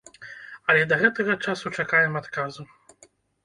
[0.73, 2.69] Але да гэтага часу чакаем адказу.